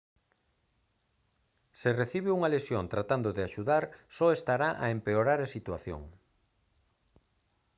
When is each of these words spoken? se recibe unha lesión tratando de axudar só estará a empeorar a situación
se 1.79 1.89
recibe 2.01 2.35
unha 2.37 2.51
lesión 2.55 2.85
tratando 2.93 3.29
de 3.35 3.41
axudar 3.47 3.83
só 4.17 4.27
estará 4.31 4.69
a 4.83 4.85
empeorar 4.95 5.39
a 5.41 5.51
situación 5.55 6.01